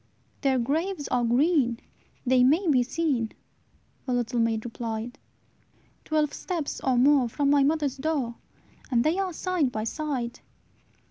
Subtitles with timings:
[0.41, 1.79] "Their graves are green,
[2.25, 3.33] they may be seen,"
[4.07, 5.19] The little maid replied,
[6.05, 8.33] "Twelve steps or more from my mother's door,
[8.89, 10.39] And they are side by side.